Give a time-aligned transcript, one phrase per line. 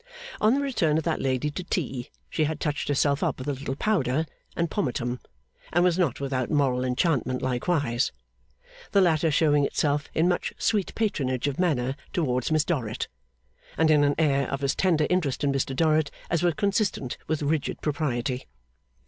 [0.39, 3.53] On the return of that lady to tea, she had touched herself up with a
[3.53, 5.19] little powder and pomatum,
[5.71, 8.11] and was not without moral enchantment likewise:
[8.93, 13.09] the latter showing itself in much sweet patronage of manner towards Miss Dorrit,
[13.77, 17.43] and in an air of as tender interest in Mr Dorrit as was consistent with
[17.43, 18.47] rigid propriety.